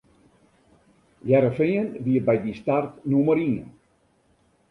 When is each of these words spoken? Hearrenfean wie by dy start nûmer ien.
Hearrenfean 1.31 1.87
wie 2.05 2.17
by 2.27 2.35
dy 2.43 2.53
start 2.61 2.91
nûmer 3.09 3.37
ien. 3.49 3.67